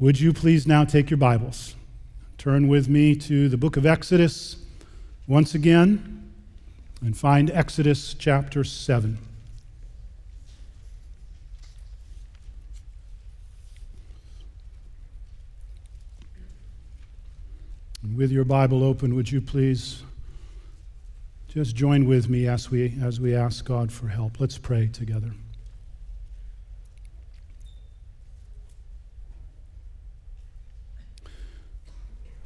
[0.00, 1.76] Would you please now take your Bibles?
[2.36, 4.56] Turn with me to the book of Exodus
[5.28, 6.32] once again
[7.00, 9.18] and find Exodus chapter 7.
[18.02, 20.02] And with your Bible open, would you please
[21.46, 24.40] just join with me as we, as we ask God for help?
[24.40, 25.30] Let's pray together.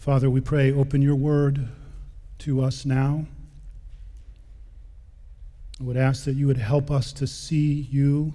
[0.09, 1.69] Father, we pray, open your word
[2.39, 3.27] to us now.
[5.79, 8.33] I would ask that you would help us to see you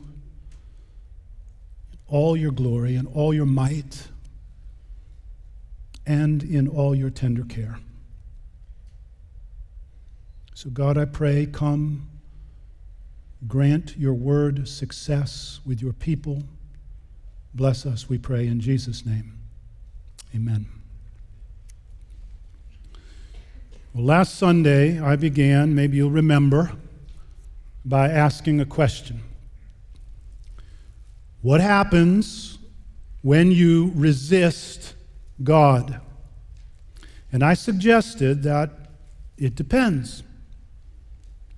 [1.91, 4.07] in all your glory and all your might
[6.05, 7.79] and in all your tender care.
[10.53, 12.07] So, God, I pray, come,
[13.47, 16.43] grant your word success with your people.
[17.55, 19.39] Bless us, we pray, in Jesus' name.
[20.35, 20.67] Amen.
[23.94, 26.72] Well, last Sunday, I began, maybe you'll remember,
[27.86, 29.22] by asking a question
[31.44, 32.58] What happens
[33.21, 34.95] when you resist
[35.44, 36.02] God?
[37.31, 38.71] And I suggested that
[39.38, 40.23] it depends.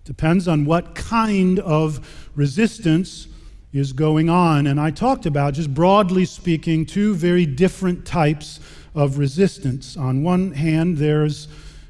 [0.03, 3.30] Depends on what kind of resistance
[3.72, 4.67] is going on.
[4.67, 8.59] And I talked about, just broadly speaking, two very different types
[8.94, 9.95] of resistance.
[9.95, 11.47] On one hand, there's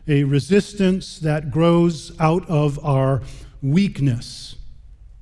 [0.08, 3.22] a resistance that grows out of our
[3.62, 4.56] weakness,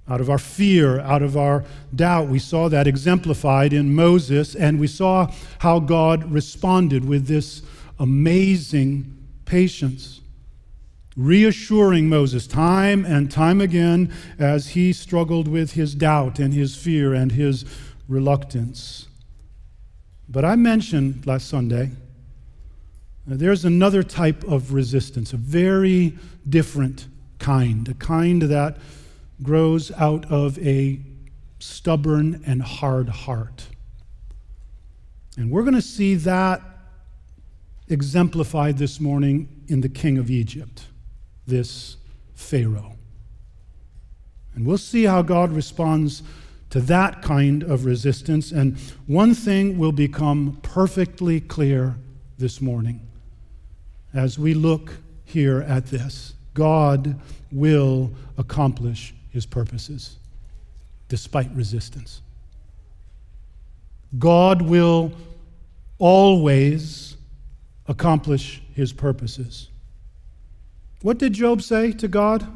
[0.09, 1.63] out of our fear, out of our
[1.95, 2.27] doubt.
[2.27, 7.61] We saw that exemplified in Moses, and we saw how God responded with this
[7.99, 10.19] amazing patience,
[11.15, 17.13] reassuring Moses time and time again as he struggled with his doubt and his fear
[17.13, 17.63] and his
[18.07, 19.07] reluctance.
[20.27, 21.91] But I mentioned last Sunday
[23.25, 27.07] there's another type of resistance, a very different
[27.39, 28.77] kind, a kind that
[29.41, 30.99] grows out of a
[31.59, 33.67] stubborn and hard heart.
[35.37, 36.61] And we're going to see that
[37.87, 40.87] exemplified this morning in the king of Egypt,
[41.47, 41.97] this
[42.35, 42.95] Pharaoh.
[44.53, 46.23] And we'll see how God responds
[46.69, 48.51] to that kind of resistance.
[48.51, 51.95] And one thing will become perfectly clear
[52.37, 53.07] this morning
[54.13, 54.93] as we look
[55.25, 57.19] here at this God
[57.51, 60.17] will accomplish his purposes
[61.09, 62.21] despite resistance.
[64.17, 65.11] God will
[65.97, 67.17] always
[67.87, 69.69] accomplish his purposes.
[71.01, 72.47] What did Job say to God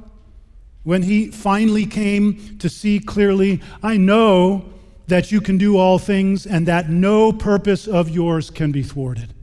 [0.83, 3.61] when he finally came to see clearly?
[3.83, 4.65] I know
[5.07, 9.33] that you can do all things and that no purpose of yours can be thwarted.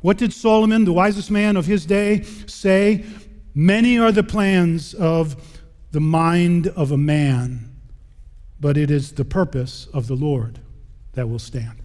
[0.00, 3.04] What did Solomon, the wisest man of his day, say?
[3.54, 7.76] Many are the plans of the mind of a man,
[8.60, 10.60] but it is the purpose of the Lord
[11.12, 11.82] that will stand.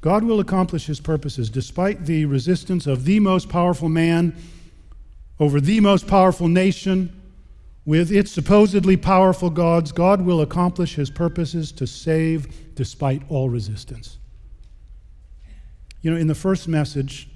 [0.00, 4.36] God will accomplish his purposes despite the resistance of the most powerful man
[5.40, 7.12] over the most powerful nation
[7.84, 9.90] with its supposedly powerful gods.
[9.90, 14.18] God will accomplish his purposes to save despite all resistance.
[16.00, 17.28] You know, in the first message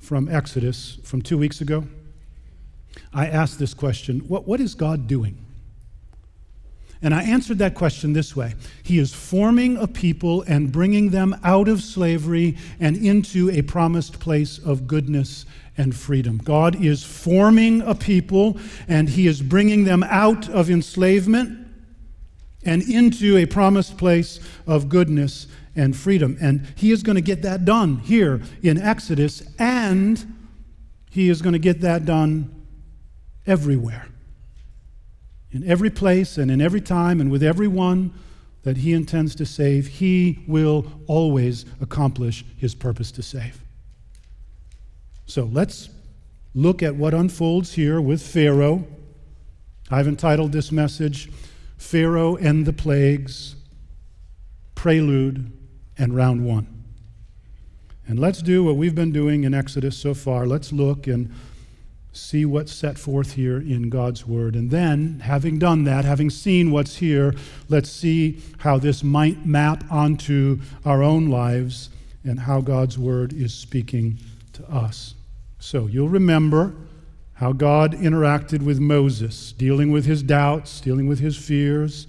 [0.00, 1.84] from Exodus from two weeks ago,
[3.12, 5.44] I asked this question what, what is God doing?
[7.02, 11.36] And I answered that question this way He is forming a people and bringing them
[11.44, 16.38] out of slavery and into a promised place of goodness and freedom.
[16.38, 18.58] God is forming a people
[18.88, 21.68] and He is bringing them out of enslavement
[22.64, 26.36] and into a promised place of goodness and freedom.
[26.40, 30.34] And he is going to get that done here in Exodus, and
[31.10, 32.64] he is going to get that done
[33.46, 34.06] everywhere.
[35.50, 38.12] In every place and in every time and with everyone
[38.62, 43.62] that he intends to save, he will always accomplish his purpose to save.
[45.26, 45.88] So let's
[46.54, 48.84] look at what unfolds here with Pharaoh.
[49.90, 51.30] I've entitled this message,
[51.78, 53.56] Pharaoh and the Plagues
[54.74, 55.52] Prelude
[56.00, 56.66] and round one.
[58.08, 60.46] And let's do what we've been doing in Exodus so far.
[60.46, 61.32] Let's look and
[62.12, 64.56] see what's set forth here in God's Word.
[64.56, 67.34] And then, having done that, having seen what's here,
[67.68, 71.90] let's see how this might map onto our own lives
[72.24, 74.18] and how God's Word is speaking
[74.54, 75.14] to us.
[75.60, 76.74] So, you'll remember
[77.34, 82.06] how God interacted with Moses, dealing with his doubts, dealing with his fears,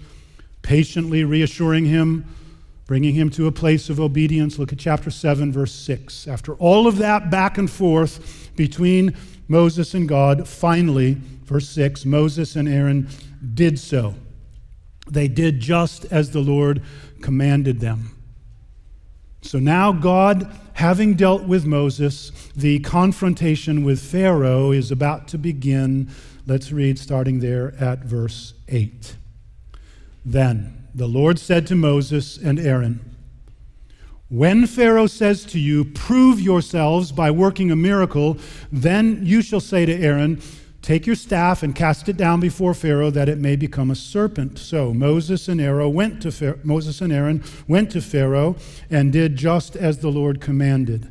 [0.62, 2.24] patiently reassuring him
[2.92, 4.58] bringing him to a place of obedience.
[4.58, 6.28] Look at chapter 7, verse 6.
[6.28, 9.16] After all of that back and forth between
[9.48, 13.08] Moses and God, finally, verse 6, Moses and Aaron
[13.54, 14.14] did so.
[15.10, 16.82] They did just as the Lord
[17.22, 18.10] commanded them.
[19.40, 26.10] So now, God, having dealt with Moses, the confrontation with Pharaoh is about to begin.
[26.46, 29.16] Let's read starting there at verse 8.
[30.26, 33.00] Then the Lord said to Moses and Aaron,
[34.28, 38.36] When Pharaoh says to you, Prove yourselves by working a miracle,
[38.70, 40.40] then you shall say to Aaron,
[40.82, 44.58] Take your staff and cast it down before Pharaoh that it may become a serpent.
[44.58, 48.56] So Moses and Aaron went to Pharaoh, Moses and Aaron went to Pharaoh
[48.90, 51.08] and did just as the Lord commanded.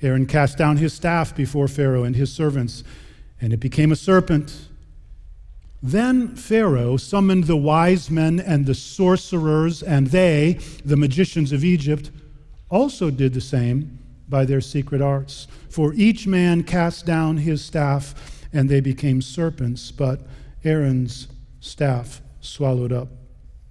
[0.00, 2.82] Aaron cast down his staff before Pharaoh and his servants,
[3.40, 4.67] and it became a serpent.
[5.82, 12.10] Then Pharaoh summoned the wise men and the sorcerers, and they, the magicians of Egypt,
[12.68, 13.98] also did the same
[14.28, 15.46] by their secret arts.
[15.70, 20.22] For each man cast down his staff and they became serpents, but
[20.64, 21.28] Aaron's
[21.60, 23.08] staff swallowed up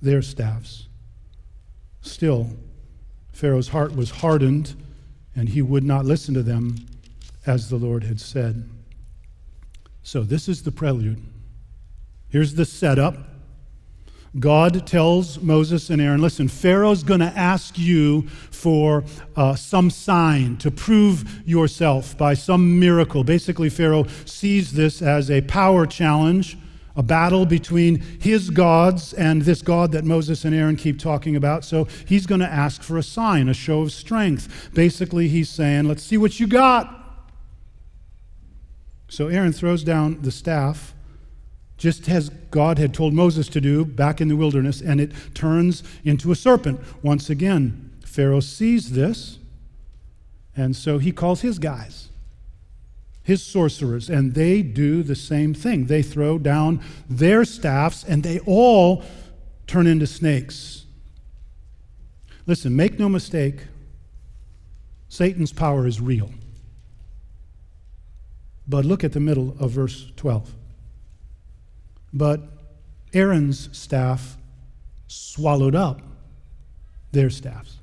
[0.02, 0.88] their staffs.
[2.02, 2.52] Still,
[3.34, 4.76] Pharaoh's heart was hardened,
[5.36, 6.78] and he would not listen to them
[7.46, 8.70] as the Lord had said.
[10.04, 11.22] So, this is the prelude.
[12.30, 13.18] Here's the setup.
[14.40, 19.04] God tells Moses and Aaron, listen, Pharaoh's going to ask you for
[19.36, 23.24] uh, some sign to prove yourself by some miracle.
[23.24, 26.58] Basically, Pharaoh sees this as a power challenge,
[26.96, 31.64] a battle between his gods and this God that Moses and Aaron keep talking about.
[31.64, 34.70] So he's going to ask for a sign, a show of strength.
[34.74, 36.94] Basically, he's saying, let's see what you got.
[39.10, 40.94] So Aaron throws down the staff
[41.78, 45.84] just as God had told Moses to do back in the wilderness, and it turns
[46.04, 47.92] into a serpent once again.
[48.06, 49.38] Pharaoh sees this,
[50.56, 52.10] and so he calls his guys,
[53.22, 55.86] his sorcerers, and they do the same thing.
[55.86, 59.04] They throw down their staffs, and they all
[59.68, 60.86] turn into snakes.
[62.48, 63.68] Listen, make no mistake,
[65.10, 66.32] Satan's power is real.
[68.68, 70.54] But look at the middle of verse 12.
[72.14, 72.42] But
[73.14, 74.38] Aaron's staff
[75.08, 76.02] swallowed up
[77.12, 77.78] their staffs.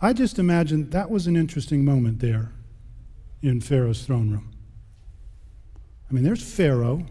[0.00, 2.52] I just imagine that was an interesting moment there
[3.42, 4.50] in Pharaoh's throne room.
[6.10, 7.06] I mean, there's Pharaoh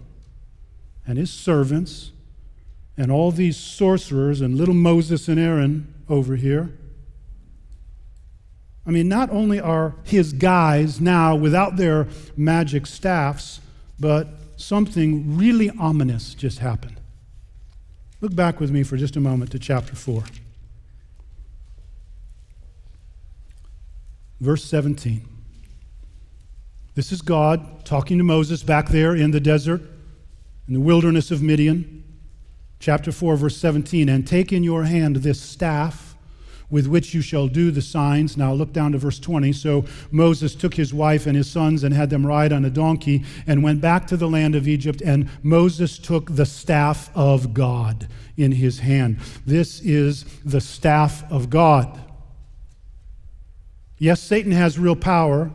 [1.06, 2.12] and his servants
[2.98, 6.78] and all these sorcerers and little Moses and Aaron over here.
[8.86, 13.62] I mean, not only are his guys now without their magic staffs,
[14.00, 14.28] but
[14.60, 17.00] something really ominous just happened.
[18.22, 20.24] Look back with me for just a moment to chapter 4.
[24.42, 25.26] Verse 17.
[26.96, 29.82] This is God talking to Moses back there in the desert,
[30.68, 32.04] in the wilderness of Midian.
[32.80, 34.10] Chapter 4, verse 17.
[34.10, 36.09] And take in your hand this staff
[36.70, 38.38] with which you shall do the signs.
[38.38, 39.54] Now look down to verse 20.
[39.54, 43.24] So Moses took his wife and his sons and had them ride on a donkey
[43.48, 45.02] and went back to the land of Egypt.
[45.02, 48.08] And Moses took the staff of God
[48.38, 49.20] in his hand.
[49.46, 52.00] This is the staff of God.
[53.98, 55.52] Yes, Satan has real power,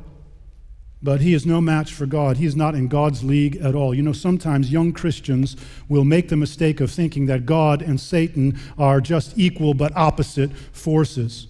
[1.05, 2.39] but he is no match for God.
[2.39, 3.95] He is not in God's league at all.
[3.95, 5.55] You know, sometimes young Christians
[5.87, 10.51] will make the mistake of thinking that God and Satan are just equal but opposite
[10.73, 11.47] forces.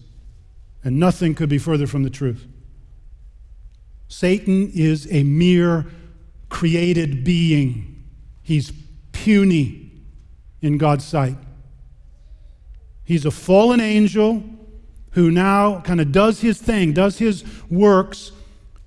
[0.83, 2.49] And nothing could be further from the truth.
[4.09, 5.87] Satan is a mere
[6.49, 8.05] created being,
[8.43, 8.73] he's
[9.13, 9.93] puny
[10.61, 11.37] in God's sight.
[13.05, 14.43] He's a fallen angel
[15.13, 18.33] who now kind of does his thing, does his works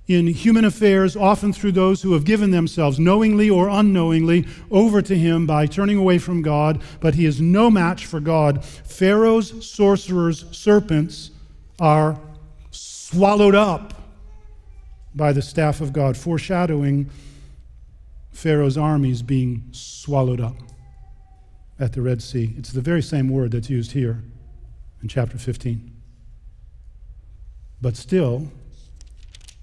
[0.08, 5.16] in human affairs, often through those who have given themselves, knowingly or unknowingly, over to
[5.16, 8.64] him by turning away from God, but he is no match for God.
[8.64, 11.30] Pharaoh's sorcerers, serpents,
[11.78, 12.18] are
[12.70, 13.94] swallowed up
[15.14, 17.10] by the staff of God, foreshadowing
[18.32, 20.56] Pharaoh's armies being swallowed up
[21.78, 22.54] at the Red Sea.
[22.56, 24.24] It's the very same word that's used here
[25.02, 25.92] in chapter 15.
[27.80, 28.50] But still,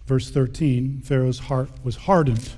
[0.05, 2.51] Verse 13 Pharaoh's heart was hardened,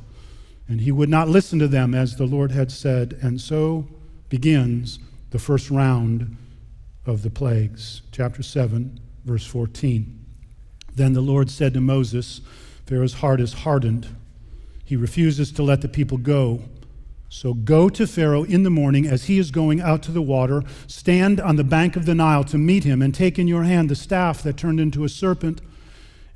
[0.67, 3.17] and he would not listen to them as the Lord had said.
[3.21, 3.87] And so
[4.29, 4.99] begins
[5.31, 6.35] the first round
[7.05, 8.01] of the plagues.
[8.11, 10.25] Chapter 7, verse 14.
[10.93, 12.41] Then the Lord said to Moses,
[12.85, 14.07] Pharaoh's heart is hardened.
[14.83, 16.63] He refuses to let the people go.
[17.29, 20.63] So go to Pharaoh in the morning as he is going out to the water.
[20.87, 23.89] Stand on the bank of the Nile to meet him, and take in your hand
[23.89, 25.61] the staff that turned into a serpent.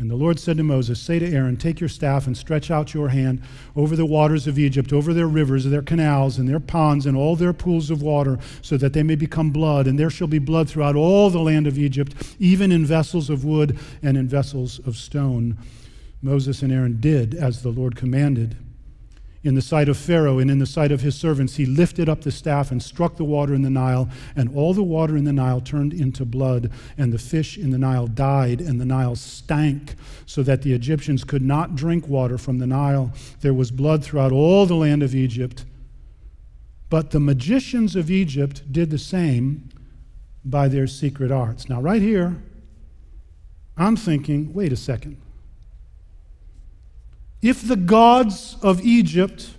[0.00, 2.94] And the Lord said to Moses, Say to Aaron, Take your staff and stretch out
[2.94, 3.42] your hand
[3.76, 7.36] over the waters of Egypt, over their rivers, their canals, and their ponds, and all
[7.36, 9.86] their pools of water, so that they may become blood.
[9.86, 13.44] And there shall be blood throughout all the land of Egypt, even in vessels of
[13.44, 15.58] wood and in vessels of stone.
[16.22, 18.56] Moses and Aaron did as the Lord commanded.
[19.42, 22.20] In the sight of Pharaoh and in the sight of his servants, he lifted up
[22.20, 25.32] the staff and struck the water in the Nile, and all the water in the
[25.32, 29.94] Nile turned into blood, and the fish in the Nile died, and the Nile stank,
[30.26, 33.12] so that the Egyptians could not drink water from the Nile.
[33.40, 35.64] There was blood throughout all the land of Egypt.
[36.90, 39.70] But the magicians of Egypt did the same
[40.44, 41.66] by their secret arts.
[41.66, 42.42] Now, right here,
[43.78, 45.16] I'm thinking, wait a second.
[47.42, 49.50] If the gods of Egypt,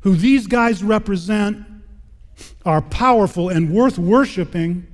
[0.00, 1.66] who these guys represent,
[2.64, 4.86] are powerful and worth worshiping,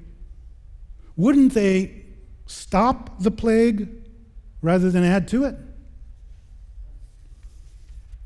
[1.17, 2.05] wouldn't they
[2.47, 3.89] stop the plague
[4.63, 5.57] rather than add to it?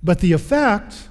[0.03, 1.09] But the effect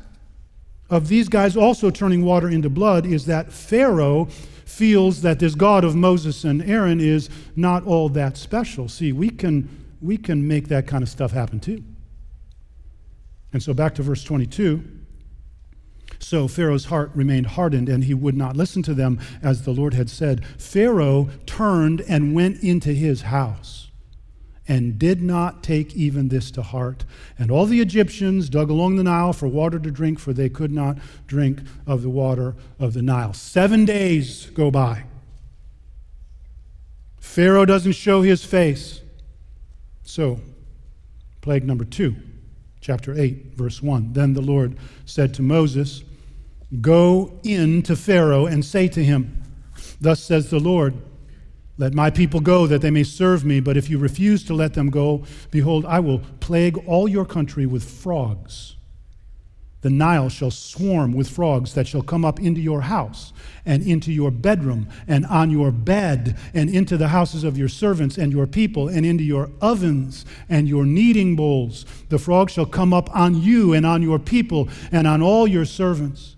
[0.89, 4.25] of these guys also turning water into blood is that Pharaoh
[4.65, 8.89] feels that this God of Moses and Aaron is not all that special.
[8.89, 9.69] See, we can,
[10.01, 11.83] we can make that kind of stuff happen too.
[13.53, 14.84] And so back to verse 22.
[16.20, 19.93] So Pharaoh's heart remained hardened, and he would not listen to them as the Lord
[19.93, 20.46] had said.
[20.58, 23.89] Pharaoh turned and went into his house
[24.67, 27.03] and did not take even this to heart.
[27.38, 30.72] And all the Egyptians dug along the Nile for water to drink, for they could
[30.72, 33.34] not drink of the water of the Nile.
[33.34, 35.05] Seven days go by.
[37.20, 39.01] Pharaoh doesn't show his face.
[40.03, 40.39] So,
[41.41, 42.15] plague number two
[42.81, 44.13] chapter 8, verse 1.
[44.13, 46.03] Then the Lord said to Moses,
[46.81, 49.43] Go in to Pharaoh and say to him,
[50.00, 50.95] Thus says the Lord,
[51.77, 54.73] Let my people go that they may serve me, but if you refuse to let
[54.73, 58.75] them go, behold, I will plague all your country with frogs.
[59.81, 63.33] The Nile shall swarm with frogs that shall come up into your house
[63.65, 68.17] and into your bedroom and on your bed and into the houses of your servants
[68.17, 71.85] and your people and into your ovens and your kneading bowls.
[72.09, 75.65] The frogs shall come up on you and on your people and on all your
[75.65, 76.35] servants.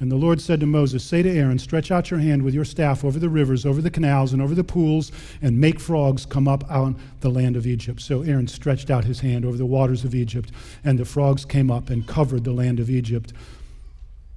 [0.00, 2.64] And the Lord said to Moses, Say to Aaron, Stretch out your hand with your
[2.64, 6.48] staff over the rivers, over the canals, and over the pools, and make frogs come
[6.48, 8.00] up on the land of Egypt.
[8.00, 10.50] So Aaron stretched out his hand over the waters of Egypt,
[10.82, 13.34] and the frogs came up and covered the land of Egypt.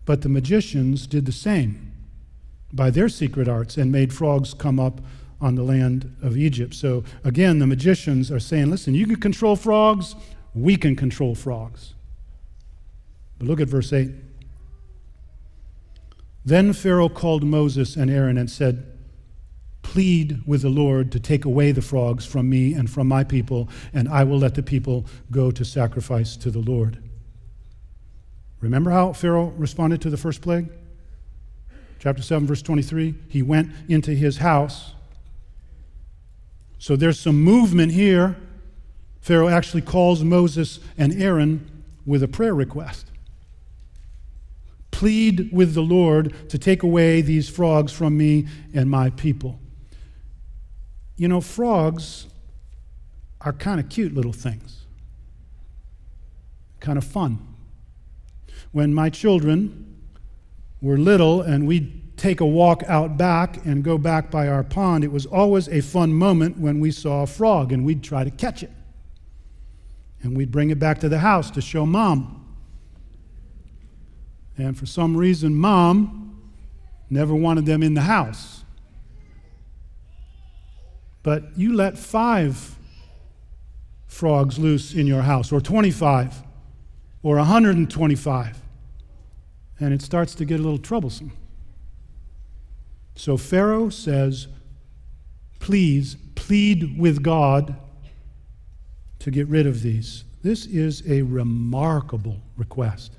[0.05, 1.93] But the magicians did the same
[2.73, 4.99] by their secret arts and made frogs come up
[5.39, 6.73] on the land of Egypt.
[6.73, 10.15] So again, the magicians are saying, Listen, you can control frogs,
[10.53, 11.93] we can control frogs.
[13.37, 14.09] But look at verse 8.
[16.45, 18.85] Then Pharaoh called Moses and Aaron and said,
[19.81, 23.69] Plead with the Lord to take away the frogs from me and from my people,
[23.93, 26.97] and I will let the people go to sacrifice to the Lord.
[28.59, 30.69] Remember how Pharaoh responded to the first plague?
[31.99, 33.15] Chapter 7, verse 23.
[33.29, 34.93] He went into his house.
[36.79, 38.35] So there's some movement here.
[39.21, 43.12] Pharaoh actually calls Moses and Aaron with a prayer request
[44.93, 49.59] plead with the Lord to take away these frogs from me and my people.
[51.17, 52.27] You know, frogs
[53.41, 54.85] are kind of cute little things,
[56.79, 57.39] kind of fun.
[58.71, 59.97] When my children
[60.81, 65.03] were little and we'd take a walk out back and go back by our pond,
[65.03, 68.31] it was always a fun moment when we saw a frog and we'd try to
[68.31, 68.71] catch it.
[70.21, 72.42] And we'd bring it back to the house to show mom.
[74.57, 76.41] And for some reason, mom
[77.09, 78.63] never wanted them in the house.
[81.23, 82.75] But you let five
[84.07, 86.43] frogs loose in your house, or 25,
[87.23, 88.61] or 125,
[89.79, 91.31] and it starts to get a little troublesome.
[93.15, 94.47] So Pharaoh says,
[95.59, 97.75] Please plead with God
[99.19, 100.25] to get rid of these.
[100.41, 103.13] This is a remarkable request.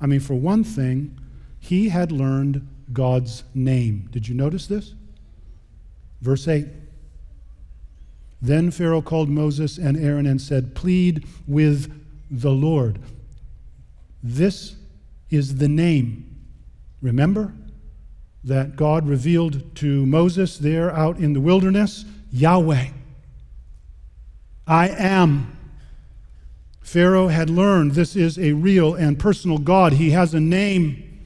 [0.00, 1.18] I mean, for one thing,
[1.58, 4.08] he had learned God's name.
[4.10, 4.94] Did you notice this?
[6.20, 6.66] Verse 8.
[8.42, 11.92] Then Pharaoh called Moses and Aaron and said, Plead with
[12.30, 12.98] the Lord.
[14.22, 14.76] This
[15.28, 16.26] is the name.
[17.02, 17.52] Remember
[18.44, 22.88] that God revealed to Moses there out in the wilderness Yahweh.
[24.66, 25.56] I am.
[26.90, 29.92] Pharaoh had learned this is a real and personal God.
[29.92, 31.24] He has a name.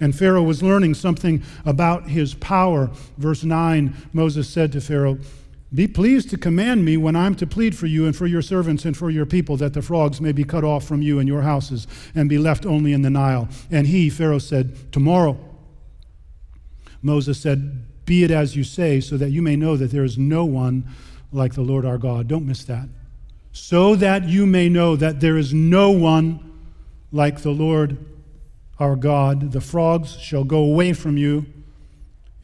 [0.00, 2.90] And Pharaoh was learning something about his power.
[3.16, 5.18] Verse 9 Moses said to Pharaoh,
[5.72, 8.84] Be pleased to command me when I'm to plead for you and for your servants
[8.84, 11.42] and for your people, that the frogs may be cut off from you and your
[11.42, 11.86] houses
[12.16, 13.48] and be left only in the Nile.
[13.70, 15.38] And he, Pharaoh, said, Tomorrow.
[17.00, 20.18] Moses said, Be it as you say, so that you may know that there is
[20.18, 20.84] no one
[21.30, 22.26] like the Lord our God.
[22.26, 22.88] Don't miss that.
[23.58, 26.38] So that you may know that there is no one
[27.10, 27.96] like the Lord
[28.78, 29.52] our God.
[29.52, 31.46] The frogs shall go away from you,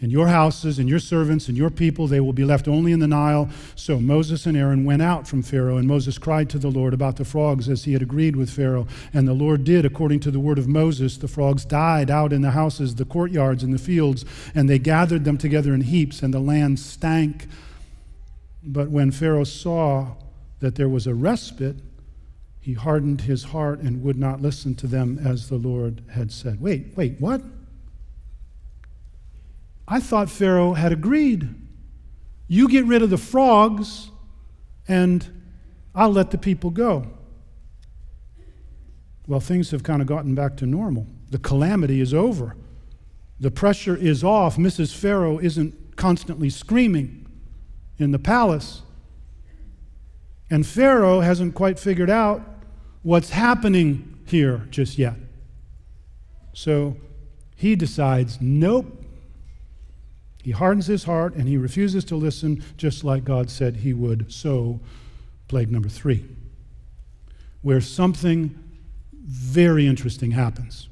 [0.01, 2.99] and your houses, and your servants, and your people, they will be left only in
[2.99, 3.51] the Nile.
[3.77, 7.17] So Moses and Aaron went out from Pharaoh, and Moses cried to the Lord about
[7.17, 8.89] the frogs as he had agreed with Pharaoh.
[9.13, 11.19] And the Lord did according to the word of Moses.
[11.19, 15.25] The frogs died out in the houses, the courtyards, and the fields, and they gathered
[15.25, 17.47] them together in heaps, and the land stank.
[18.65, 20.15] But when Pharaoh saw
[20.63, 21.77] that there was a respite,
[22.61, 26.61] he hardened his heart and would not listen to them as the Lord had said.
[26.61, 27.43] Wait, wait, what?
[29.89, 31.53] I thought Pharaoh had agreed.
[32.47, 34.13] You get rid of the frogs,
[34.87, 35.29] and
[35.97, 37.09] I'll let the people go.
[39.27, 41.09] Well, things have kind of gotten back to normal.
[41.31, 42.55] The calamity is over.
[43.41, 44.57] The pressure is off.
[44.59, 44.95] Mrs.
[44.95, 47.27] Pharaoh isn't constantly screaming
[47.99, 48.83] in the palace.
[50.53, 52.43] And Pharaoh hasn't quite figured out
[53.01, 55.15] what's happening here just yet.
[56.53, 56.99] So
[57.57, 59.03] he decides, nope,
[60.43, 64.31] he hardens his heart and he refuses to listen, just like God said he would.
[64.31, 64.81] So,
[65.49, 66.23] plague number three,
[67.63, 68.55] where something
[69.25, 70.91] very interesting happens.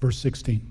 [0.00, 0.64] Verse 16.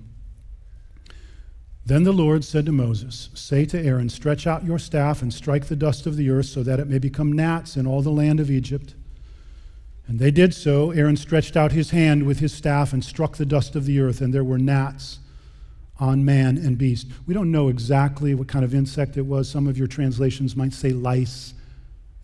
[1.84, 5.66] Then the Lord said to Moses, Say to Aaron, Stretch out your staff and strike
[5.66, 8.38] the dust of the earth so that it may become gnats in all the land
[8.38, 8.94] of Egypt.
[10.06, 10.90] And they did so.
[10.92, 14.20] Aaron stretched out his hand with his staff and struck the dust of the earth,
[14.20, 15.18] and there were gnats
[15.98, 17.08] on man and beast.
[17.26, 19.48] We don't know exactly what kind of insect it was.
[19.48, 21.54] Some of your translations might say lice.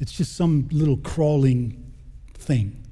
[0.00, 1.92] It's just some little crawling
[2.34, 2.84] thing.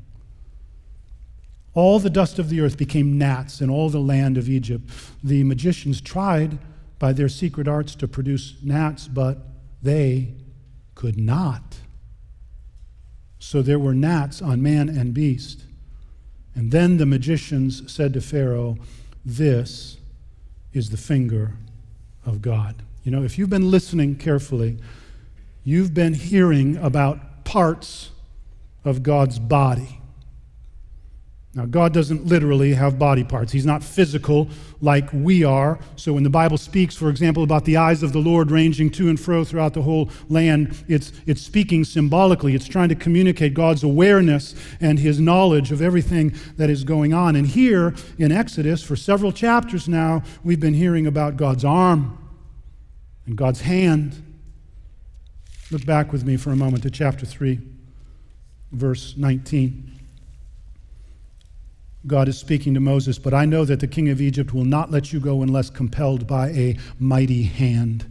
[1.76, 4.88] All the dust of the earth became gnats in all the land of Egypt.
[5.22, 6.56] The magicians tried
[6.98, 9.36] by their secret arts to produce gnats, but
[9.82, 10.32] they
[10.94, 11.76] could not.
[13.38, 15.64] So there were gnats on man and beast.
[16.54, 18.78] And then the magicians said to Pharaoh,
[19.22, 19.98] This
[20.72, 21.58] is the finger
[22.24, 22.76] of God.
[23.04, 24.78] You know, if you've been listening carefully,
[25.62, 28.12] you've been hearing about parts
[28.82, 30.00] of God's body.
[31.56, 33.50] Now, God doesn't literally have body parts.
[33.50, 34.46] He's not physical
[34.82, 35.78] like we are.
[35.96, 39.08] So, when the Bible speaks, for example, about the eyes of the Lord ranging to
[39.08, 42.54] and fro throughout the whole land, it's, it's speaking symbolically.
[42.54, 47.34] It's trying to communicate God's awareness and his knowledge of everything that is going on.
[47.36, 52.18] And here in Exodus, for several chapters now, we've been hearing about God's arm
[53.24, 54.22] and God's hand.
[55.70, 57.58] Look back with me for a moment to chapter 3,
[58.72, 59.95] verse 19.
[62.06, 64.90] God is speaking to Moses, but I know that the king of Egypt will not
[64.90, 68.06] let you go unless compelled by a mighty hand.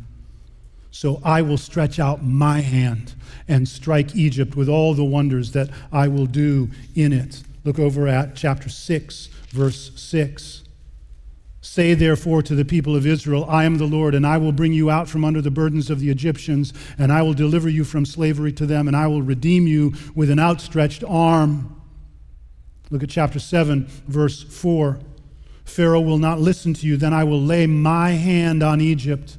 [0.92, 3.16] So I will stretch out my hand
[3.48, 7.44] and strike Egypt with all the wonders that I will do in it.
[7.64, 10.64] Look over at chapter 6, verse 6.
[11.62, 14.72] Say therefore to the people of Israel, I am the Lord, and I will bring
[14.72, 18.06] you out from under the burdens of the Egyptians, and I will deliver you from
[18.06, 21.76] slavery to them, and I will redeem you with an outstretched arm.
[22.90, 25.00] Look at chapter 7, verse 4.
[25.66, 29.38] Pharaoh will not listen to you, then I will lay my hand on Egypt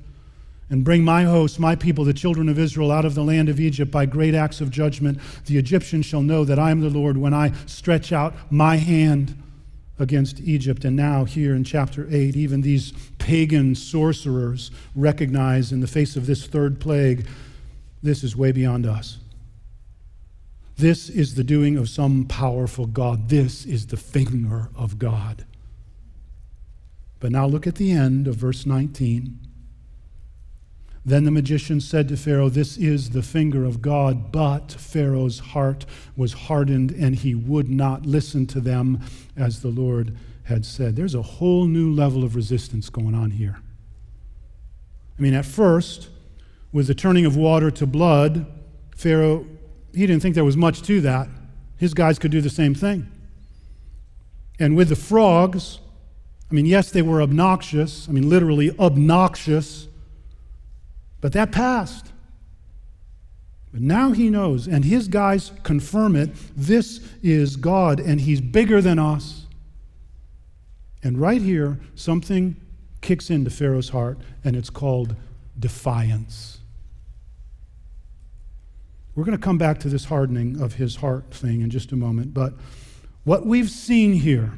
[0.69, 3.61] and bring my host, my people, the children of Israel, out of the land of
[3.61, 5.21] Egypt by great acts of judgment.
[5.47, 9.41] The Egyptians shall know that I am the Lord when I stretch out my hand
[9.99, 10.85] against Egypt.
[10.85, 16.27] And now, here in chapter 8, even these pagan sorcerers recognize in the face of
[16.27, 17.27] this third plague,
[18.03, 19.19] this is way beyond us.
[20.77, 23.29] This is the doing of some powerful God.
[23.29, 25.47] This is the finger of God.
[27.19, 29.39] But now look at the end of verse 19.
[31.05, 34.33] Then the magician said to Pharaoh, This is the finger of God.
[34.33, 35.87] But Pharaoh's heart
[36.17, 39.01] was hardened, and he would not listen to them
[39.37, 40.97] as the Lord had said.
[40.97, 43.61] There's a whole new level of resistance going on here.
[45.19, 46.11] I mean, at first,
[46.73, 48.45] with the turning of water to blood,
[48.95, 49.47] Pharaoh,
[49.97, 51.29] he didn't think there was much to that.
[51.79, 53.11] His guys could do the same thing.
[54.59, 55.81] And with the frogs,
[56.51, 58.07] I mean, yes, they were obnoxious.
[58.09, 59.89] I mean, literally obnoxious.
[61.23, 62.13] But that passed.
[63.73, 66.31] But now he knows, and his guys confirm it.
[66.55, 69.47] This is God, and he's bigger than us.
[71.03, 72.57] And right here, something
[73.01, 75.17] kicks into Pharaoh's heart, and it's called
[75.59, 76.56] defiance.
[79.17, 81.97] We're going to come back to this hardening of his heart thing in just a
[81.97, 82.53] moment, but
[83.25, 84.53] what we've seen here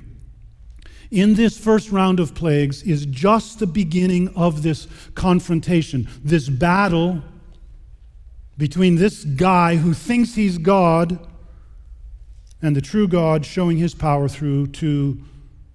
[1.12, 7.22] in this first round of plagues is just the beginning of this confrontation, this battle
[8.58, 11.18] between this guy who thinks he's God
[12.60, 15.22] and the true God showing his power through two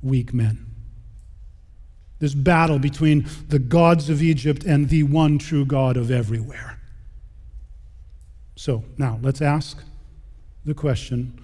[0.02, 0.66] weak men.
[2.20, 6.83] This battle between the gods of Egypt and the one true God of everywhere.
[8.56, 9.84] So now let's ask
[10.66, 11.40] the question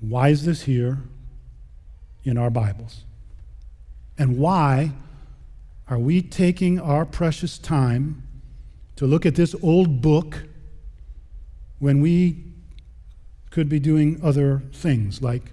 [0.00, 0.98] why is this here
[2.24, 3.04] in our Bibles?
[4.16, 4.92] And why
[5.88, 8.22] are we taking our precious time
[8.96, 10.44] to look at this old book
[11.78, 12.44] when we
[13.50, 15.50] could be doing other things like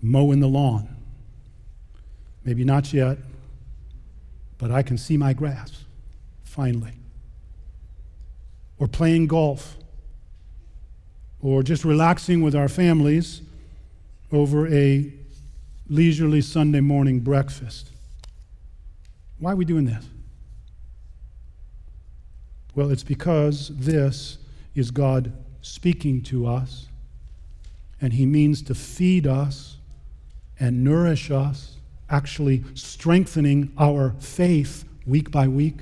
[0.00, 0.96] mowing the lawn.
[2.44, 3.18] Maybe not yet,
[4.56, 5.84] but I can see my grass,
[6.44, 6.97] finally.
[8.78, 9.76] Or playing golf,
[11.40, 13.42] or just relaxing with our families
[14.30, 15.12] over a
[15.88, 17.90] leisurely Sunday morning breakfast.
[19.38, 20.04] Why are we doing this?
[22.74, 24.38] Well, it's because this
[24.74, 26.86] is God speaking to us,
[28.00, 29.78] and He means to feed us
[30.60, 31.76] and nourish us,
[32.10, 35.78] actually strengthening our faith week by week,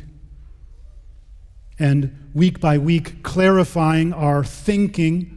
[1.79, 5.37] and week by week clarifying our thinking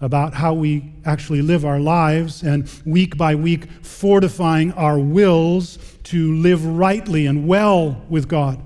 [0.00, 6.36] about how we actually live our lives, and week by week fortifying our wills to
[6.36, 8.62] live rightly and well with God.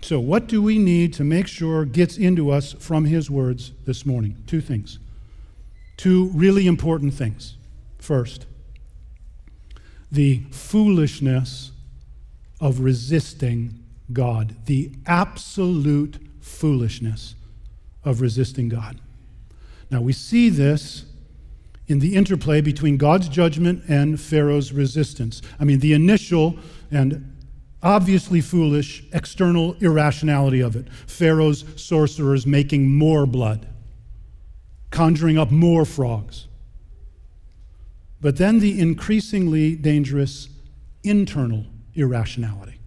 [0.00, 4.04] So, what do we need to make sure gets into us from his words this
[4.04, 4.42] morning?
[4.48, 4.98] Two things.
[5.96, 7.56] Two really important things.
[7.98, 8.46] First,
[10.10, 11.70] the foolishness
[12.60, 13.81] of resisting
[14.12, 17.34] God, the absolute foolishness
[18.04, 19.00] of resisting God.
[19.90, 21.04] Now, we see this
[21.86, 25.42] in the interplay between God's judgment and Pharaoh's resistance.
[25.60, 26.56] I mean, the initial
[26.90, 27.28] and
[27.82, 30.88] obviously foolish external irrationality of it.
[31.06, 33.66] Pharaoh's sorcerers making more blood,
[34.90, 36.46] conjuring up more frogs.
[38.20, 40.48] But then the increasingly dangerous
[41.02, 42.78] internal irrationality.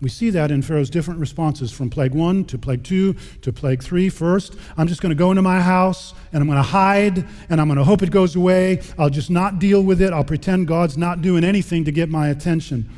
[0.00, 3.82] We see that in Pharaoh's different responses from plague one to plague two to plague
[3.82, 4.10] three.
[4.10, 7.60] First, I'm just going to go into my house and I'm going to hide and
[7.60, 8.82] I'm going to hope it goes away.
[8.98, 10.12] I'll just not deal with it.
[10.12, 12.90] I'll pretend God's not doing anything to get my attention.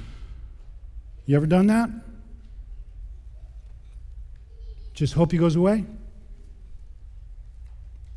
[1.25, 1.89] You ever done that?
[4.93, 5.85] Just hope he goes away?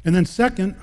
[0.04, 0.76] And then, second,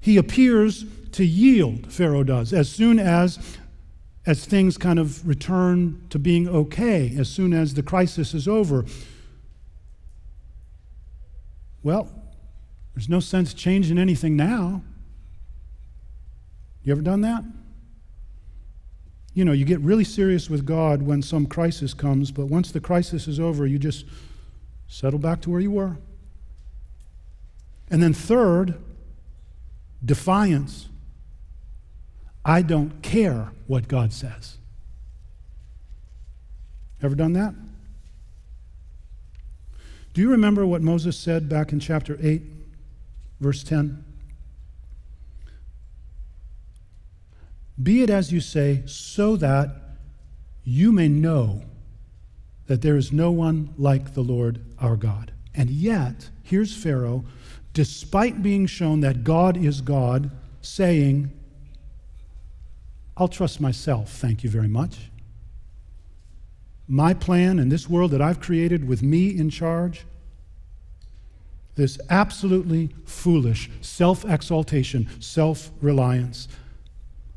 [0.00, 3.38] he appears to yield, Pharaoh does, as soon as,
[4.28, 8.84] as things kind of return to being okay, as soon as the crisis is over.
[11.82, 12.08] Well,
[12.94, 14.82] there's no sense changing anything now.
[16.84, 17.42] You ever done that?
[19.38, 22.80] you know, you get really serious with God when some crisis comes, but once the
[22.80, 24.04] crisis is over, you just
[24.88, 25.96] settle back to where you were.
[27.88, 28.74] And then, third,
[30.04, 30.88] defiance.
[32.48, 34.56] I don't care what God says.
[37.02, 37.54] Ever done that?
[40.14, 42.40] Do you remember what Moses said back in chapter 8,
[43.38, 44.02] verse 10?
[47.82, 49.68] Be it as you say, so that
[50.64, 51.64] you may know
[52.66, 55.32] that there is no one like the Lord our God.
[55.54, 57.26] And yet, here's Pharaoh,
[57.74, 60.30] despite being shown that God is God,
[60.62, 61.30] saying,
[63.18, 65.10] I'll trust myself, thank you very much.
[66.86, 70.06] My plan and this world that I've created with me in charge,
[71.74, 76.48] this absolutely foolish self exaltation, self reliance.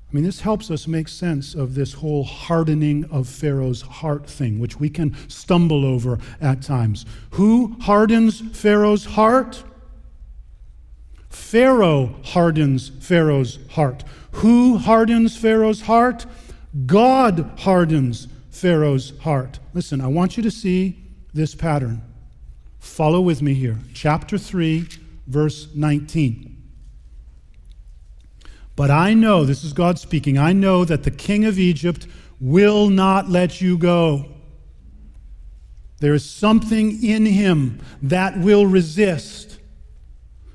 [0.10, 4.60] I mean, this helps us make sense of this whole hardening of Pharaoh's heart thing,
[4.60, 7.06] which we can stumble over at times.
[7.32, 9.64] Who hardens Pharaoh's heart?
[11.30, 14.04] Pharaoh hardens Pharaoh's heart.
[14.34, 16.26] Who hardens Pharaoh's heart?
[16.86, 19.60] God hardens Pharaoh's heart.
[19.74, 22.02] Listen, I want you to see this pattern.
[22.80, 23.78] Follow with me here.
[23.94, 24.88] Chapter 3,
[25.28, 26.58] verse 19.
[28.76, 32.08] But I know, this is God speaking, I know that the king of Egypt
[32.40, 34.28] will not let you go.
[36.00, 39.60] There is something in him that will resist.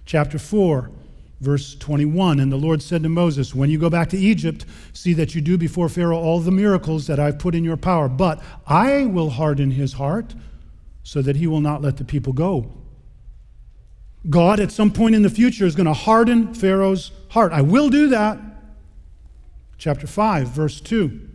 [0.05, 0.91] Chapter 4,
[1.40, 5.12] verse 21 And the Lord said to Moses, When you go back to Egypt, see
[5.14, 8.09] that you do before Pharaoh all the miracles that I've put in your power.
[8.09, 10.35] But I will harden his heart
[11.03, 12.72] so that he will not let the people go.
[14.29, 17.53] God, at some point in the future, is going to harden Pharaoh's heart.
[17.53, 18.38] I will do that.
[19.79, 21.26] Chapter 5, verse 2.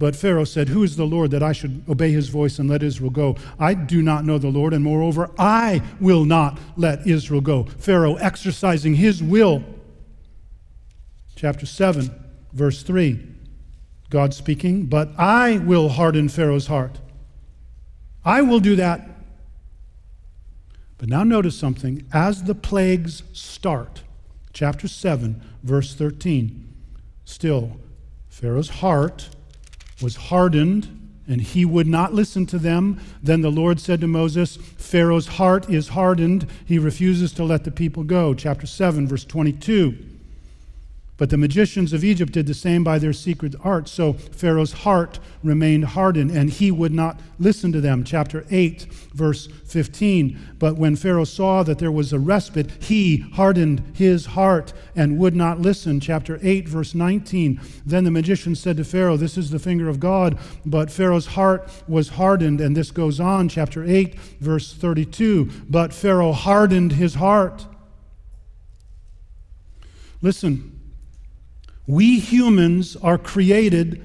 [0.00, 2.82] But Pharaoh said, Who is the Lord that I should obey his voice and let
[2.82, 3.36] Israel go?
[3.58, 7.64] I do not know the Lord, and moreover, I will not let Israel go.
[7.64, 9.62] Pharaoh exercising his will.
[11.36, 12.10] Chapter 7,
[12.54, 13.20] verse 3.
[14.08, 16.98] God speaking, But I will harden Pharaoh's heart.
[18.24, 19.06] I will do that.
[20.96, 22.06] But now notice something.
[22.10, 24.00] As the plagues start,
[24.54, 26.72] chapter 7, verse 13,
[27.26, 27.76] still,
[28.30, 29.28] Pharaoh's heart
[30.02, 30.96] was hardened
[31.28, 33.00] and he would not listen to them.
[33.22, 36.46] Then the Lord said to Moses, Pharaoh's heart is hardened.
[36.64, 38.34] He refuses to let the people go.
[38.34, 40.19] Chapter 7, verse 22.
[41.20, 43.90] But the magicians of Egypt did the same by their secret arts.
[43.90, 48.04] So Pharaoh's heart remained hardened, and he would not listen to them.
[48.04, 50.56] Chapter 8, verse 15.
[50.58, 55.36] But when Pharaoh saw that there was a respite, he hardened his heart and would
[55.36, 56.00] not listen.
[56.00, 57.60] Chapter 8, verse 19.
[57.84, 60.38] Then the magician said to Pharaoh, This is the finger of God.
[60.64, 63.50] But Pharaoh's heart was hardened, and this goes on.
[63.50, 65.50] Chapter 8, verse 32.
[65.68, 67.66] But Pharaoh hardened his heart.
[70.22, 70.79] Listen.
[71.90, 74.00] We humans are created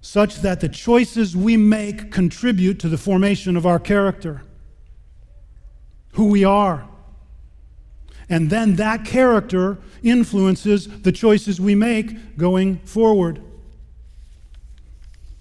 [0.00, 4.42] such that the choices we make contribute to the formation of our character,
[6.14, 6.84] who we are.
[8.28, 13.40] And then that character influences the choices we make going forward.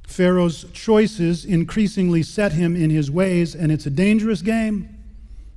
[0.04, 4.88] Pharaoh's choices increasingly set him in his ways, and it's a dangerous game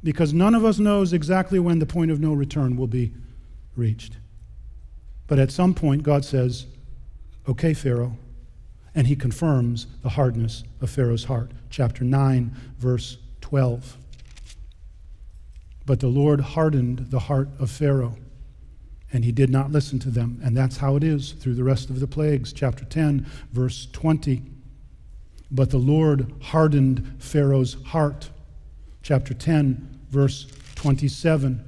[0.03, 3.13] because none of us knows exactly when the point of no return will be
[3.77, 4.17] reached.
[5.27, 6.67] But at some point, God says,
[7.49, 8.17] Okay, Pharaoh.
[8.95, 11.51] And he confirms the hardness of Pharaoh's heart.
[11.69, 13.97] Chapter 9, verse 12.
[15.87, 18.17] But the Lord hardened the heart of Pharaoh,
[19.13, 20.41] and he did not listen to them.
[20.43, 22.53] And that's how it is through the rest of the plagues.
[22.53, 24.43] Chapter 10, verse 20.
[25.51, 28.31] But the Lord hardened Pharaoh's heart.
[29.03, 31.63] Chapter 10, verse 27.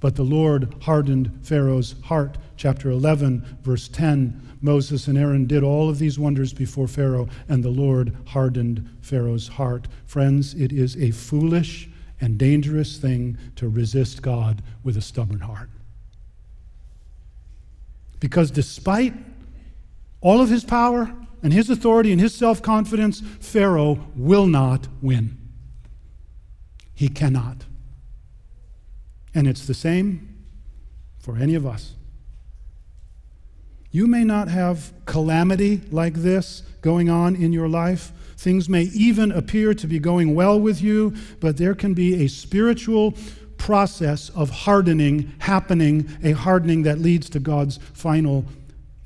[0.00, 2.38] But the Lord hardened Pharaoh's heart.
[2.60, 7.64] Chapter 11, verse 10 Moses and Aaron did all of these wonders before Pharaoh, and
[7.64, 9.88] the Lord hardened Pharaoh's heart.
[10.04, 11.88] Friends, it is a foolish
[12.20, 15.70] and dangerous thing to resist God with a stubborn heart.
[18.20, 19.14] Because despite
[20.20, 25.38] all of his power and his authority and his self confidence, Pharaoh will not win.
[26.92, 27.64] He cannot.
[29.34, 30.44] And it's the same
[31.20, 31.94] for any of us.
[33.90, 38.12] You may not have calamity like this going on in your life.
[38.36, 42.28] Things may even appear to be going well with you, but there can be a
[42.28, 43.14] spiritual
[43.58, 48.44] process of hardening happening, a hardening that leads to God's final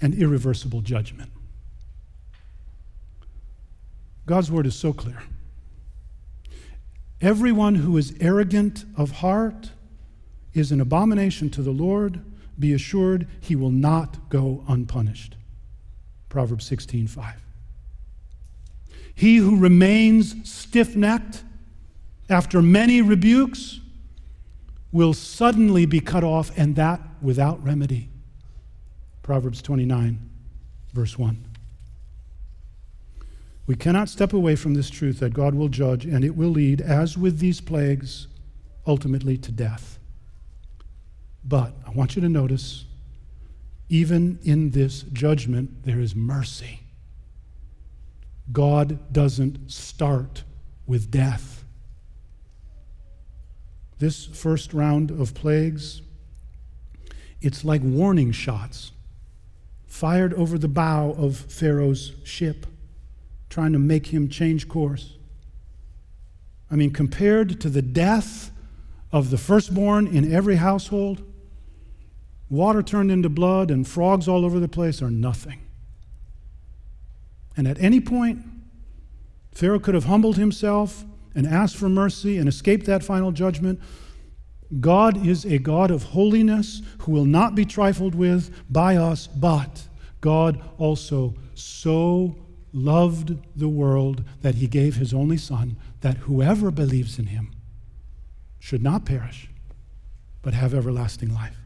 [0.00, 1.30] and irreversible judgment.
[4.26, 5.22] God's word is so clear.
[7.20, 9.70] Everyone who is arrogant of heart
[10.52, 12.20] is an abomination to the Lord,
[12.58, 15.36] be assured he will not go unpunished.
[16.28, 17.34] Proverbs 16 5.
[19.14, 21.44] He who remains stiff necked
[22.28, 23.80] after many rebukes
[24.90, 28.08] will suddenly be cut off, and that without remedy.
[29.22, 30.30] Proverbs 29,
[30.92, 31.44] verse 1.
[33.66, 36.80] We cannot step away from this truth that God will judge, and it will lead,
[36.80, 38.28] as with these plagues,
[38.86, 39.98] ultimately to death.
[41.44, 42.84] But I want you to notice,
[43.88, 46.80] even in this judgment, there is mercy.
[48.52, 50.44] God doesn't start
[50.86, 51.64] with death.
[53.98, 56.02] This first round of plagues,
[57.40, 58.92] it's like warning shots
[59.86, 62.66] fired over the bow of Pharaoh's ship,
[63.48, 65.16] trying to make him change course.
[66.70, 68.50] I mean, compared to the death
[69.12, 71.22] of the firstborn in every household,
[72.48, 75.60] water turned into blood, and frogs all over the place are nothing.
[77.56, 78.40] And at any point,
[79.52, 81.04] Pharaoh could have humbled himself
[81.34, 83.80] and asked for mercy and escaped that final judgment.
[84.80, 89.88] God is a God of holiness who will not be trifled with by us, but
[90.20, 92.36] God also so
[92.72, 97.52] loved the world that he gave his only Son, that whoever believes in him
[98.58, 99.48] should not perish,
[100.42, 101.63] but have everlasting life.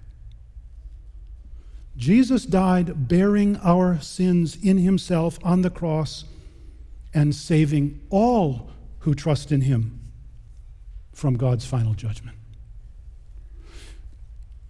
[1.99, 6.25] Jesus died bearing our sins in himself on the cross
[7.13, 9.99] and saving all who trust in him
[11.13, 12.39] from God's final judgment.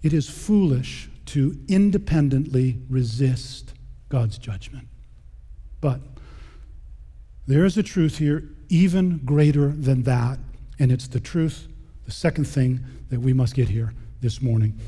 [0.02, 3.74] It is foolish to independently resist
[4.08, 4.88] God's judgment.
[5.82, 6.00] But
[7.46, 10.38] there is a truth here even greater than that,
[10.78, 11.68] and it's the truth,
[12.06, 14.78] the second thing that we must get here this morning.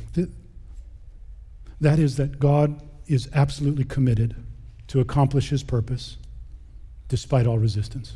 [1.80, 4.36] That is that God is absolutely committed
[4.88, 6.16] to accomplish his purpose
[7.08, 8.14] despite all resistance.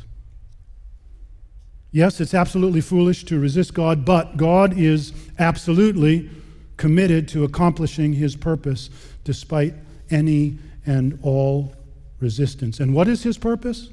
[1.91, 6.29] Yes, it's absolutely foolish to resist God, but God is absolutely
[6.77, 8.89] committed to accomplishing his purpose
[9.23, 9.73] despite
[10.09, 11.73] any and all
[12.19, 12.79] resistance.
[12.79, 13.89] And what is his purpose?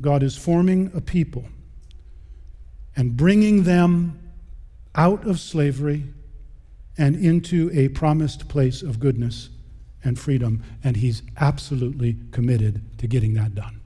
[0.00, 1.44] God is forming a people
[2.96, 4.18] and bringing them
[4.94, 6.04] out of slavery
[6.98, 9.48] and into a promised place of goodness
[10.04, 10.62] and freedom.
[10.84, 13.80] And he's absolutely committed to getting that done.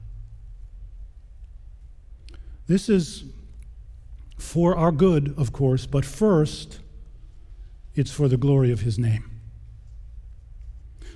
[2.67, 3.25] This is
[4.37, 6.79] for our good, of course, but first,
[7.95, 9.29] it's for the glory of his name.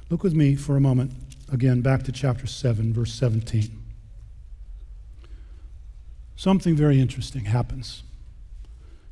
[0.09, 1.13] Look with me for a moment
[1.51, 3.83] again back to chapter 7, verse 17.
[6.35, 8.03] Something very interesting happens.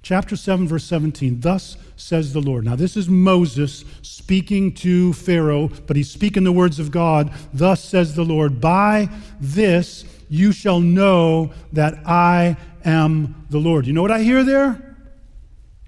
[0.05, 1.39] Chapter 7, verse 17.
[1.39, 2.63] Thus says the Lord.
[2.63, 7.33] Now, this is Moses speaking to Pharaoh, but he's speaking the words of God.
[7.51, 9.09] Thus says the Lord, By
[9.41, 13.87] this you shall know that I am the Lord.
[13.87, 14.95] You know what I hear there?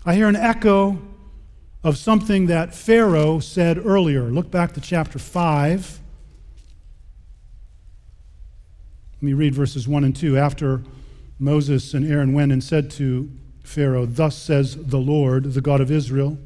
[0.04, 1.00] I hear an echo
[1.84, 4.24] of something that Pharaoh said earlier.
[4.24, 6.00] Look back to chapter 5.
[9.14, 10.40] Let me read verses 1 and 2.
[10.40, 10.82] After
[11.38, 13.30] Moses and Aaron went and said to
[13.68, 16.38] Pharaoh, Thus says the Lord, the God of Israel,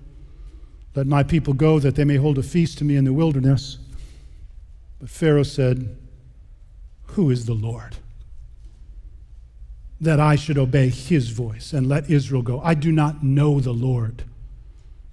[0.95, 3.77] let my people go that they may hold a feast to me in the wilderness.
[4.99, 5.95] But Pharaoh said,
[7.13, 7.97] Who is the Lord?
[10.01, 12.59] That I should obey his voice and let Israel go.
[12.61, 14.23] I do not know the Lord.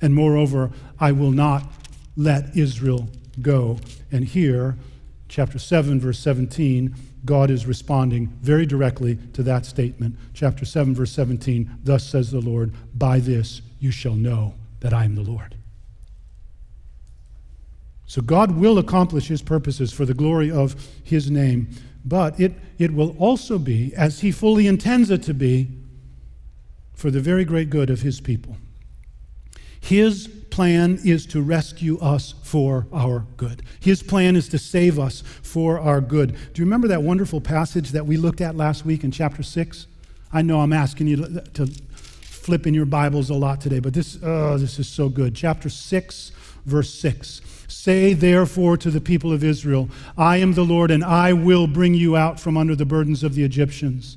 [0.00, 1.70] And moreover, I will not
[2.16, 3.10] let Israel
[3.42, 3.80] go.
[4.10, 4.76] And here,
[5.28, 6.94] chapter 7, verse 17,
[7.28, 10.16] God is responding very directly to that statement.
[10.32, 15.04] Chapter 7, verse 17 Thus says the Lord, By this you shall know that I
[15.04, 15.54] am the Lord.
[18.06, 21.68] So God will accomplish his purposes for the glory of his name,
[22.02, 25.68] but it, it will also be, as he fully intends it to be,
[26.94, 28.56] for the very great good of his people.
[29.78, 33.62] His plan is to rescue us for our good.
[33.80, 36.32] His plan is to save us for our good.
[36.32, 39.86] Do you remember that wonderful passage that we looked at last week in chapter 6?
[40.32, 44.18] I know I'm asking you to, flip in your Bibles a lot today, but this,
[44.22, 45.34] oh, this is so good.
[45.34, 46.32] Chapter 6,
[46.64, 47.42] verse 6.
[47.68, 51.92] Say therefore to the people of Israel, I am the Lord, and I will bring
[51.92, 54.16] you out from under the burdens of the Egyptians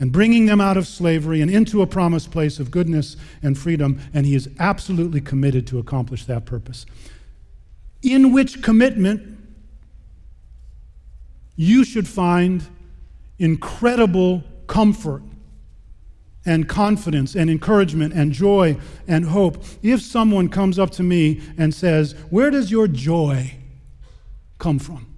[0.00, 4.00] and bringing them out of slavery and into a promised place of goodness and freedom,
[4.14, 6.86] and he is absolutely committed to accomplish that purpose.
[8.02, 9.38] In which commitment
[11.56, 12.64] you should find
[13.38, 15.22] incredible comfort
[16.46, 19.62] and confidence and encouragement and joy and hope.
[19.82, 23.54] If someone comes up to me and says, Where does your joy
[24.58, 25.14] come from?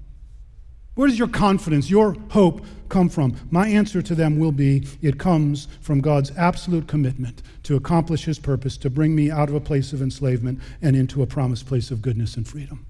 [1.00, 3.34] Where does your confidence, your hope come from?
[3.50, 8.38] My answer to them will be it comes from God's absolute commitment to accomplish his
[8.38, 11.90] purpose to bring me out of a place of enslavement and into a promised place
[11.90, 12.84] of goodness and freedom.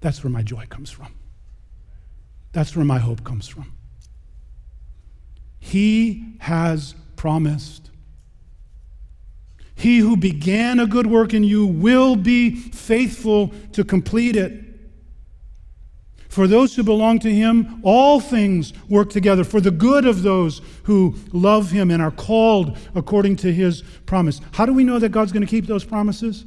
[0.00, 1.14] That's where my joy comes from.
[2.50, 3.72] That's where my hope comes from.
[5.60, 7.92] He has promised
[9.76, 14.71] He who began a good work in you will be faithful to complete it.
[16.32, 20.62] For those who belong to him, all things work together for the good of those
[20.84, 24.40] who love him and are called according to his promise.
[24.52, 26.46] How do we know that God's going to keep those promises?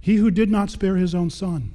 [0.00, 1.74] He who did not spare his own son,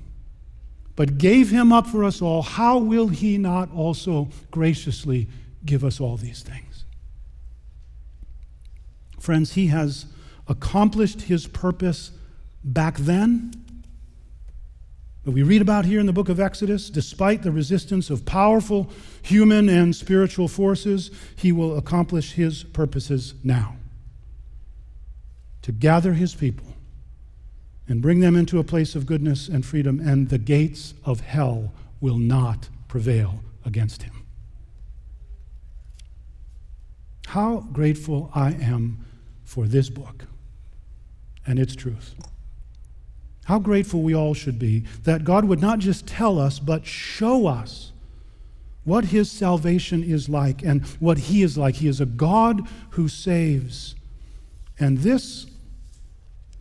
[0.96, 5.28] but gave him up for us all, how will he not also graciously
[5.64, 6.86] give us all these things?
[9.20, 10.08] Friends, he has
[10.48, 12.10] accomplished his purpose
[12.64, 13.52] back then
[15.26, 18.92] that we read about here in the book of Exodus, despite the resistance of powerful
[19.24, 23.76] human and spiritual forces, he will accomplish his purposes now
[25.64, 26.68] to gather his people
[27.88, 31.74] and bring them into a place of goodness and freedom, and the gates of hell
[32.00, 34.14] will not prevail against him.
[37.28, 39.06] How grateful I am
[39.44, 40.26] for this book
[41.48, 42.14] and its truth.
[43.46, 47.48] How grateful we all should be that God would not just tell us, but show
[47.48, 47.92] us
[48.84, 51.76] what His salvation is like and what He is like.
[51.76, 53.96] He is a God who saves.
[54.80, 55.46] And this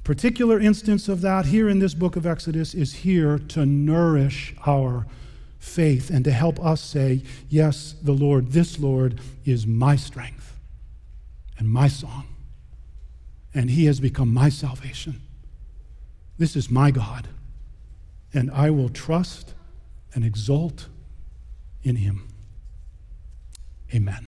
[0.05, 5.07] particular instance of that here in this book of Exodus is here to nourish our
[5.59, 10.59] faith and to help us say, Yes, the Lord, this Lord is my strength
[11.59, 12.27] and my song,
[13.55, 15.23] and He has become my salvation.
[16.37, 17.29] This is my God,
[18.33, 19.55] and I will trust
[20.15, 20.89] and exult
[21.83, 22.29] in him.
[23.95, 24.23] Amen.